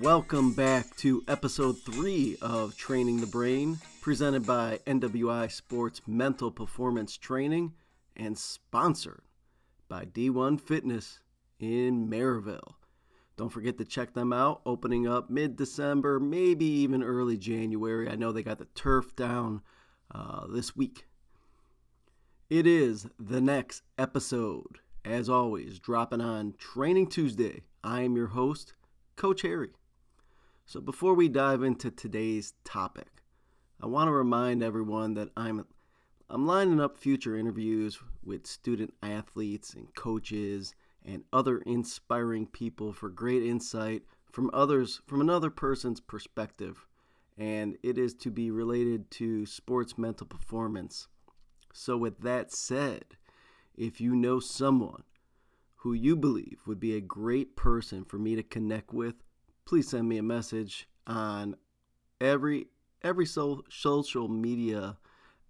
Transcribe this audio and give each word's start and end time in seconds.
Welcome 0.00 0.52
back 0.52 0.94
to 0.98 1.24
episode 1.26 1.80
three 1.82 2.36
of 2.40 2.76
Training 2.76 3.20
the 3.20 3.26
Brain, 3.26 3.78
presented 4.00 4.46
by 4.46 4.78
NWI 4.86 5.50
Sports 5.50 6.02
Mental 6.06 6.52
Performance 6.52 7.16
Training 7.16 7.72
and 8.14 8.38
sponsored 8.38 9.22
by 9.88 10.04
D1 10.04 10.60
Fitness 10.60 11.18
in 11.58 12.08
Maryville. 12.08 12.74
Don't 13.36 13.48
forget 13.48 13.76
to 13.78 13.84
check 13.84 14.14
them 14.14 14.32
out, 14.32 14.60
opening 14.64 15.08
up 15.08 15.30
mid 15.30 15.56
December, 15.56 16.20
maybe 16.20 16.64
even 16.64 17.02
early 17.02 17.36
January. 17.36 18.08
I 18.08 18.14
know 18.14 18.30
they 18.30 18.44
got 18.44 18.58
the 18.58 18.66
turf 18.76 19.16
down 19.16 19.62
uh, 20.14 20.46
this 20.46 20.76
week. 20.76 21.08
It 22.48 22.68
is 22.68 23.08
the 23.18 23.40
next 23.40 23.82
episode, 23.98 24.78
as 25.04 25.28
always, 25.28 25.80
dropping 25.80 26.20
on 26.20 26.54
Training 26.56 27.08
Tuesday. 27.08 27.62
I 27.82 28.02
am 28.02 28.14
your 28.14 28.28
host, 28.28 28.74
Coach 29.16 29.42
Harry. 29.42 29.70
So 30.68 30.82
before 30.82 31.14
we 31.14 31.30
dive 31.30 31.62
into 31.62 31.90
today's 31.90 32.52
topic, 32.62 33.22
I 33.80 33.86
want 33.86 34.08
to 34.08 34.12
remind 34.12 34.62
everyone 34.62 35.14
that 35.14 35.30
I'm 35.34 35.64
I'm 36.28 36.46
lining 36.46 36.78
up 36.78 36.98
future 36.98 37.38
interviews 37.38 37.98
with 38.22 38.46
student 38.46 38.92
athletes 39.02 39.72
and 39.72 39.94
coaches 39.94 40.74
and 41.02 41.24
other 41.32 41.56
inspiring 41.60 42.44
people 42.48 42.92
for 42.92 43.08
great 43.08 43.42
insight 43.42 44.02
from 44.30 44.50
others 44.52 45.00
from 45.06 45.22
another 45.22 45.48
person's 45.48 46.00
perspective 46.00 46.86
and 47.38 47.78
it 47.82 47.96
is 47.96 48.12
to 48.16 48.30
be 48.30 48.50
related 48.50 49.10
to 49.12 49.46
sports 49.46 49.96
mental 49.96 50.26
performance. 50.26 51.08
So 51.72 51.96
with 51.96 52.20
that 52.20 52.52
said, 52.52 53.16
if 53.74 54.02
you 54.02 54.14
know 54.14 54.38
someone 54.38 55.04
who 55.76 55.94
you 55.94 56.14
believe 56.14 56.60
would 56.66 56.78
be 56.78 56.94
a 56.94 57.00
great 57.00 57.56
person 57.56 58.04
for 58.04 58.18
me 58.18 58.36
to 58.36 58.42
connect 58.42 58.92
with, 58.92 59.14
please 59.68 59.90
send 59.90 60.08
me 60.08 60.16
a 60.16 60.22
message 60.22 60.88
on 61.06 61.54
every 62.22 62.68
every 63.02 63.26
so, 63.26 63.62
social 63.68 64.26
media 64.26 64.96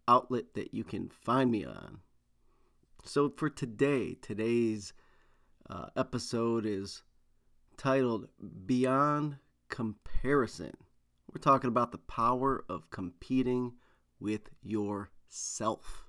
outlet 0.08 0.54
that 0.54 0.74
you 0.74 0.82
can 0.82 1.08
find 1.08 1.52
me 1.52 1.64
on. 1.64 2.00
So 3.04 3.32
for 3.36 3.48
today, 3.48 4.16
today's 4.20 4.92
uh, 5.70 5.86
episode 5.96 6.66
is 6.66 7.04
titled 7.76 8.26
Beyond 8.66 9.36
Comparison. 9.68 10.74
We're 11.32 11.40
talking 11.40 11.68
about 11.68 11.92
the 11.92 11.98
power 11.98 12.64
of 12.68 12.90
competing 12.90 13.74
with 14.18 14.50
yourself. 14.64 16.06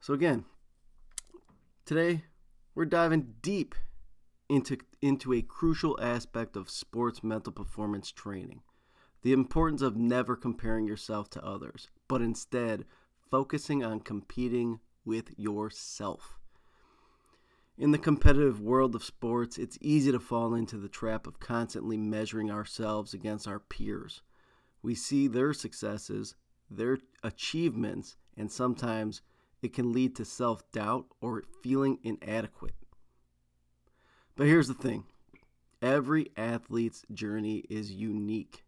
So, 0.00 0.12
again, 0.12 0.44
today 1.86 2.24
we're 2.74 2.84
diving 2.84 3.34
deep 3.42 3.76
into, 4.48 4.78
into 5.02 5.32
a 5.32 5.42
crucial 5.42 5.98
aspect 6.00 6.56
of 6.56 6.70
sports 6.70 7.22
mental 7.22 7.52
performance 7.52 8.10
training 8.10 8.62
the 9.22 9.32
importance 9.32 9.82
of 9.82 9.96
never 9.96 10.36
comparing 10.36 10.86
yourself 10.86 11.28
to 11.30 11.44
others, 11.44 11.88
but 12.06 12.22
instead 12.22 12.84
focusing 13.30 13.82
on 13.82 14.00
competing 14.00 14.80
with 15.04 15.36
yourself. 15.36 16.38
In 17.76 17.90
the 17.92 17.98
competitive 17.98 18.60
world 18.60 18.94
of 18.94 19.04
sports, 19.04 19.58
it's 19.58 19.78
easy 19.80 20.10
to 20.10 20.18
fall 20.18 20.54
into 20.54 20.76
the 20.76 20.88
trap 20.88 21.26
of 21.26 21.38
constantly 21.38 21.96
measuring 21.96 22.50
ourselves 22.50 23.14
against 23.14 23.46
our 23.46 23.60
peers. 23.60 24.22
We 24.82 24.94
see 24.94 25.28
their 25.28 25.52
successes, 25.52 26.34
their 26.70 26.98
achievements, 27.22 28.16
and 28.36 28.50
sometimes 28.50 29.22
it 29.62 29.72
can 29.72 29.92
lead 29.92 30.16
to 30.16 30.24
self 30.24 30.68
doubt 30.72 31.06
or 31.20 31.44
feeling 31.62 31.98
inadequate. 32.02 32.74
But 34.38 34.46
here's 34.46 34.68
the 34.68 34.74
thing 34.74 35.04
every 35.82 36.30
athlete's 36.36 37.04
journey 37.12 37.64
is 37.68 37.90
unique, 37.90 38.62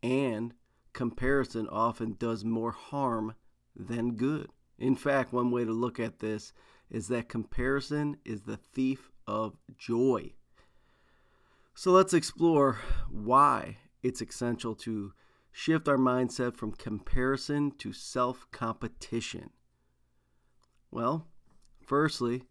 and 0.00 0.54
comparison 0.92 1.68
often 1.68 2.14
does 2.16 2.44
more 2.44 2.70
harm 2.70 3.34
than 3.74 4.14
good. 4.14 4.50
In 4.78 4.94
fact, 4.94 5.32
one 5.32 5.50
way 5.50 5.64
to 5.64 5.72
look 5.72 5.98
at 5.98 6.20
this 6.20 6.52
is 6.90 7.08
that 7.08 7.28
comparison 7.28 8.18
is 8.24 8.42
the 8.42 8.56
thief 8.56 9.10
of 9.26 9.56
joy. 9.76 10.30
So 11.74 11.90
let's 11.90 12.14
explore 12.14 12.78
why 13.10 13.78
it's 14.04 14.22
essential 14.22 14.76
to 14.76 15.12
shift 15.50 15.88
our 15.88 15.98
mindset 15.98 16.54
from 16.54 16.70
comparison 16.70 17.72
to 17.78 17.92
self 17.92 18.46
competition. 18.52 19.50
Well, 20.92 21.26
firstly, 21.84 22.44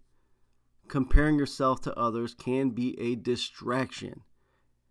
comparing 0.88 1.38
yourself 1.38 1.81
to 1.81 1.97
others 1.97 2.34
can 2.34 2.69
be 2.69 3.00
a 3.00 3.16
distraction. 3.16 4.22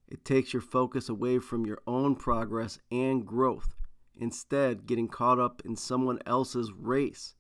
It 0.09 0.25
takes 0.25 0.53
your 0.53 0.63
focus 0.63 1.09
away 1.09 1.39
from 1.39 1.67
your 1.67 1.81
own 1.87 2.17
progress 2.17 2.79
and 2.91 3.27
growth, 3.27 3.75
instead, 4.17 4.87
getting 4.87 5.09
caught 5.09 5.39
up 5.39 5.63
in 5.65 5.77
someone 5.77 6.19
else's 6.27 6.73
race. 6.73 7.35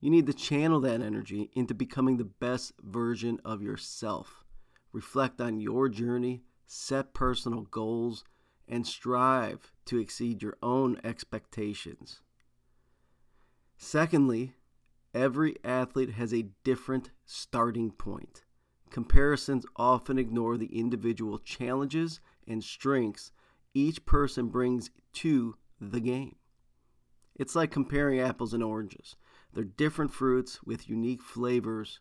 You 0.00 0.10
need 0.10 0.26
to 0.26 0.34
channel 0.34 0.80
that 0.80 1.00
energy 1.00 1.50
into 1.54 1.74
becoming 1.74 2.16
the 2.16 2.24
best 2.24 2.72
version 2.82 3.40
of 3.44 3.62
yourself. 3.62 4.44
Reflect 4.92 5.40
on 5.40 5.60
your 5.60 5.88
journey, 5.88 6.42
set 6.66 7.14
personal 7.14 7.62
goals, 7.62 8.24
and 8.68 8.86
strive 8.86 9.72
to 9.86 9.98
exceed 9.98 10.42
your 10.42 10.56
own 10.62 11.00
expectations. 11.04 12.20
Secondly, 13.78 14.54
every 15.16 15.56
athlete 15.64 16.10
has 16.10 16.32
a 16.34 16.50
different 16.62 17.10
starting 17.24 17.90
point. 17.90 18.44
Comparisons 18.90 19.64
often 19.74 20.18
ignore 20.18 20.58
the 20.58 20.78
individual 20.78 21.38
challenges 21.38 22.20
and 22.46 22.62
strengths 22.62 23.32
each 23.72 24.04
person 24.04 24.48
brings 24.48 24.90
to 25.14 25.56
the 25.80 26.00
game. 26.00 26.36
It's 27.34 27.56
like 27.56 27.70
comparing 27.70 28.20
apples 28.20 28.54
and 28.54 28.62
oranges. 28.62 29.16
They're 29.52 29.64
different 29.64 30.12
fruits 30.12 30.62
with 30.62 30.88
unique 30.88 31.22
flavors. 31.22 32.00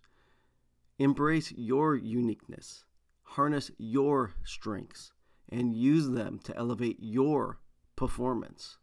Embrace 0.99 1.51
your 1.53 1.95
uniqueness, 1.95 2.83
harness 3.23 3.71
your 3.77 4.33
strengths, 4.43 5.13
and 5.49 5.73
use 5.73 6.09
them 6.09 6.39
to 6.43 6.55
elevate 6.55 6.97
your 6.99 7.59
performance. 7.95 8.77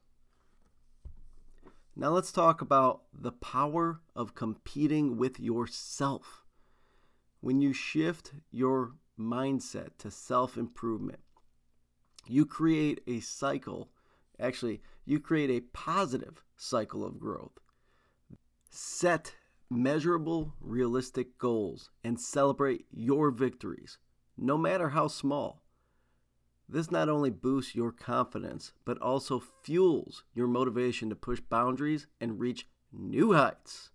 Now, 1.95 2.09
let's 2.11 2.33
talk 2.33 2.63
about 2.63 3.03
the 3.13 3.33
power 3.33 4.01
of 4.17 4.35
competing 4.35 5.19
with 5.19 5.39
yourself. 5.39 6.45
When 7.41 7.61
you 7.61 7.75
shift 7.75 8.33
your 8.51 8.93
mindset 9.19 9.99
to 9.99 10.11
self 10.11 10.57
improvement, 10.57 11.21
you 12.27 12.47
create 12.47 13.03
a 13.07 13.21
cycle. 13.21 13.91
Actually, 14.41 14.81
you 15.05 15.21
create 15.21 15.51
a 15.51 15.67
positive 15.73 16.43
cycle 16.57 17.05
of 17.05 17.19
growth. 17.21 17.59
Set 18.71 19.35
measurable, 19.69 20.55
realistic 20.61 21.37
goals 21.39 21.91
and 22.03 22.19
celebrate 22.19 22.87
your 22.91 23.31
victories, 23.31 23.99
no 24.37 24.57
matter 24.57 24.91
how 24.91 25.09
small. 25.09 25.62
This 26.73 26.91
not 26.91 27.11
only 27.11 27.29
boosts 27.29 27.75
your 27.75 27.93
confidence, 27.93 28.73
but 28.87 28.97
also 29.03 29.43
fuels 29.63 30.25
your 30.35 30.47
motivation 30.47 31.11
to 31.11 31.15
push 31.15 31.39
boundaries 31.39 32.07
and 32.19 32.41
reach 32.41 32.67
new 32.91 33.35
heights. 33.35 33.91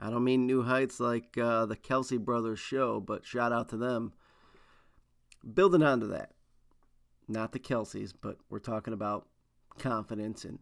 I 0.00 0.08
don't 0.08 0.22
mean 0.22 0.46
new 0.46 0.62
heights 0.62 1.00
like 1.00 1.36
uh, 1.36 1.66
the 1.66 1.76
Kelce 1.76 2.20
Brothers 2.20 2.60
show, 2.60 3.00
but 3.00 3.26
shout 3.26 3.52
out 3.52 3.68
to 3.70 3.76
them. 3.76 4.12
Building 5.52 5.82
onto 5.82 6.06
that, 6.10 6.30
not 7.26 7.50
the 7.50 7.58
Kelces, 7.58 8.12
but 8.18 8.36
we're 8.48 8.60
talking 8.60 8.94
about 8.94 9.26
confidence 9.78 10.44
and 10.44 10.60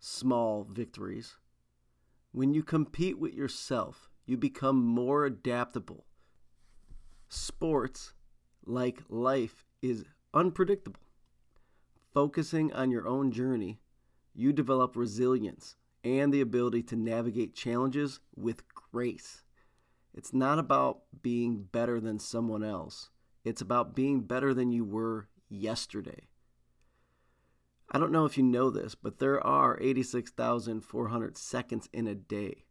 small 0.00 0.66
victories. 0.68 1.36
When 2.32 2.54
you 2.54 2.64
compete 2.64 3.20
with 3.20 3.34
yourself, 3.34 4.10
you 4.26 4.36
become 4.36 4.84
more 4.84 5.24
adaptable. 5.24 6.06
Sports, 7.28 8.14
like 8.66 9.04
life, 9.08 9.64
is 9.80 10.04
unpredictable. 10.38 11.00
Focusing 12.14 12.72
on 12.72 12.90
your 12.90 13.06
own 13.06 13.32
journey, 13.32 13.80
you 14.34 14.52
develop 14.52 14.96
resilience 14.96 15.74
and 16.04 16.32
the 16.32 16.40
ability 16.40 16.82
to 16.84 16.96
navigate 16.96 17.54
challenges 17.54 18.20
with 18.36 18.62
grace. 18.92 19.42
It's 20.14 20.32
not 20.32 20.58
about 20.58 21.00
being 21.22 21.64
better 21.70 22.00
than 22.00 22.18
someone 22.18 22.62
else, 22.62 23.10
it's 23.44 23.60
about 23.60 23.96
being 23.96 24.20
better 24.20 24.54
than 24.54 24.70
you 24.70 24.84
were 24.84 25.28
yesterday. 25.48 26.28
I 27.90 27.98
don't 27.98 28.12
know 28.12 28.26
if 28.26 28.36
you 28.36 28.44
know 28.44 28.70
this, 28.70 28.94
but 28.94 29.18
there 29.18 29.44
are 29.44 29.78
86,400 29.80 31.38
seconds 31.38 31.88
in 31.92 32.06
a 32.06 32.14
day. 32.14 32.64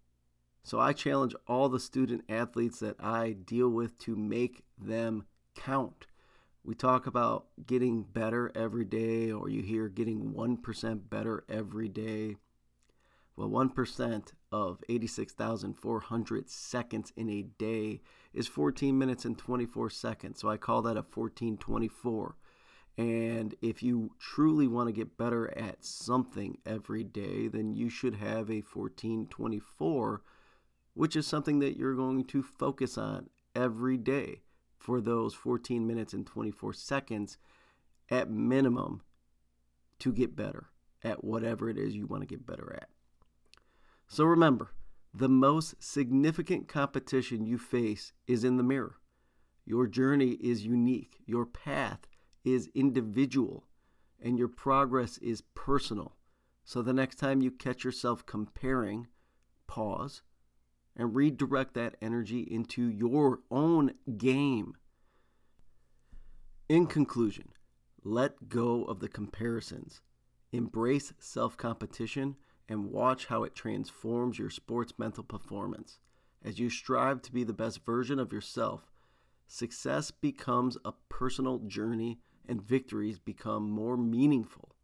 So 0.64 0.80
I 0.80 0.94
challenge 0.94 1.34
all 1.48 1.70
the 1.70 1.80
student 1.80 2.24
athletes 2.30 2.80
that 2.80 2.98
I 3.00 3.32
deal 3.32 3.70
with 3.70 3.98
to 4.00 4.16
make 4.16 4.64
them 4.78 5.26
count. 5.56 6.06
We 6.68 6.76
talk 6.76 7.08
about 7.08 7.46
getting 7.66 8.04
better 8.04 8.52
every 8.54 8.84
day, 8.84 9.32
or 9.32 9.48
you 9.48 9.62
hear 9.62 9.88
getting 9.88 10.34
1% 10.34 11.10
better 11.10 11.46
every 11.48 11.88
day. 11.88 12.36
Well, 13.38 13.48
1% 13.48 14.34
of 14.52 14.84
86,400 14.90 16.50
seconds 16.50 17.14
in 17.16 17.30
a 17.30 17.44
day 17.44 18.02
is 18.34 18.50
14 18.50 18.98
minutes 18.98 19.24
and 19.24 19.38
24 19.38 19.90
seconds. 19.92 20.42
So 20.42 20.50
I 20.50 20.58
call 20.58 20.82
that 20.82 20.98
a 20.98 21.08
1424. 21.08 22.36
And 22.98 23.56
if 23.62 23.82
you 23.82 24.12
truly 24.20 24.68
want 24.68 24.90
to 24.90 24.94
get 24.94 25.18
better 25.18 25.58
at 25.58 25.86
something 25.86 26.58
every 26.66 27.06
day, 27.06 27.48
then 27.48 27.72
you 27.72 27.90
should 27.90 28.16
have 28.16 28.50
a 28.50 28.60
1424, 28.60 30.22
which 30.96 31.16
is 31.16 31.26
something 31.26 31.60
that 31.60 31.78
you're 31.78 31.96
going 31.96 32.26
to 32.26 32.44
focus 32.44 32.98
on 32.98 33.30
every 33.56 33.96
day 33.96 34.42
for 34.78 35.02
those 35.02 35.34
14 35.34 35.86
minutes 35.86 36.14
and 36.14 36.26
24 36.26 36.74
seconds 36.74 37.38
at 38.10 38.30
minimum 38.30 39.02
to 40.00 40.14
get 40.14 40.36
better 40.36 40.68
at 41.04 41.24
whatever 41.24 41.70
it 41.70 41.78
is 41.78 41.96
you 41.96 42.06
want 42.06 42.22
to 42.22 42.28
get 42.28 42.46
better 42.46 42.74
at. 42.74 42.90
So 44.08 44.24
remember, 44.24 44.72
the 45.14 45.30
most 45.30 45.76
significant 45.80 46.68
competition 46.68 47.46
you 47.46 47.58
face 47.58 48.14
is 48.28 48.44
in 48.44 48.58
the 48.58 48.64
mirror. 48.64 48.98
Your 49.66 49.88
journey 49.88 50.32
is 50.40 50.66
unique, 50.66 51.18
your 51.26 51.46
path 51.46 52.08
is 52.46 52.70
individual, 52.74 53.68
and 54.22 54.38
your 54.38 54.48
progress 54.48 55.18
is 55.18 55.44
personal. 55.56 56.16
So 56.64 56.82
the 56.82 56.94
next 56.94 57.16
time 57.16 57.42
you 57.42 57.52
catch 57.52 57.84
yourself 57.84 58.26
comparing, 58.26 59.08
pause 59.68 60.22
and 60.98 61.16
redirect 61.16 61.76
that 61.76 61.96
energy 62.02 62.42
into 62.42 62.90
your 62.90 63.40
own 63.52 63.94
game. 64.18 64.74
In 66.68 66.88
conclusion, 66.88 67.50
let 68.04 68.50
go 68.50 68.84
of 68.84 69.00
the 69.00 69.08
comparisons, 69.08 70.02
embrace 70.52 71.14
self 71.20 71.56
competition, 71.56 72.36
and 72.68 72.92
watch 72.92 73.28
how 73.28 73.44
it 73.44 73.56
transforms 73.56 74.40
your 74.40 74.50
sports 74.50 74.94
mental 74.98 75.24
performance. 75.24 76.00
As 76.44 76.60
you 76.60 76.70
strive 76.70 77.22
to 77.24 77.32
be 77.32 77.44
the 77.44 77.54
best 77.54 77.86
version 77.86 78.20
of 78.20 78.34
yourself, 78.34 78.92
success 79.48 80.12
becomes 80.12 80.78
a 80.84 80.94
personal 81.10 81.60
journey 81.60 82.20
and 82.48 82.62
victories 82.62 83.20
become 83.20 83.70
more 83.70 83.98
meaningful. 83.98 84.76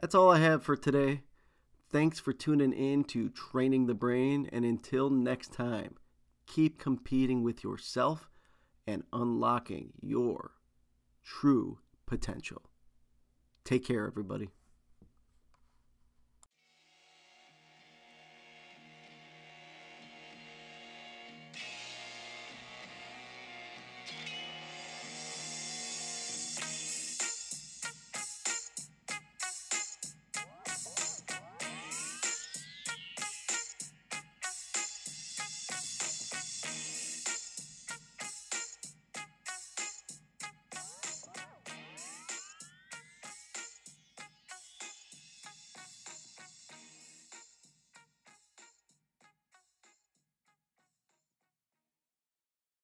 That's 0.00 0.14
all 0.14 0.30
I 0.30 0.38
have 0.38 0.62
for 0.62 0.76
today. 0.76 1.22
Thanks 1.92 2.20
for 2.20 2.32
tuning 2.32 2.72
in 2.72 3.02
to 3.04 3.30
Training 3.30 3.86
the 3.86 3.94
Brain, 3.94 4.48
and 4.52 4.64
until 4.64 5.10
next 5.10 5.52
time, 5.52 5.96
keep 6.46 6.78
competing 6.78 7.42
with 7.42 7.64
yourself 7.64 8.30
and 8.86 9.02
unlocking 9.12 9.92
your 10.00 10.52
true 11.24 11.80
potential. 12.06 12.62
Take 13.64 13.84
care, 13.84 14.06
everybody. 14.06 14.50